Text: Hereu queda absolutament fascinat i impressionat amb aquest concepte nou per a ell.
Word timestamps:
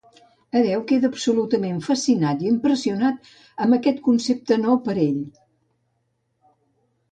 Hereu 0.59 0.79
queda 0.91 1.09
absolutament 1.15 1.83
fascinat 1.87 2.41
i 2.45 2.49
impressionat 2.53 3.31
amb 3.67 3.79
aquest 3.79 4.03
concepte 4.09 4.59
nou 4.65 4.83
per 4.89 4.95
a 4.97 4.99
ell. 5.07 5.23